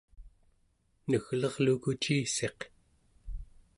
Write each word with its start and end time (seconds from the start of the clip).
neglerluku 1.09 1.91
ciissiq 2.01 2.59